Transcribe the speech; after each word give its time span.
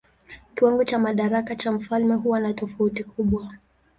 Kiwango 0.55 0.83
cha 0.83 0.99
madaraka 0.99 1.55
cha 1.55 1.71
mfalme 1.71 2.15
huwa 2.15 2.39
na 2.39 2.53
tofauti 2.53 3.03
kubwa. 3.03 3.53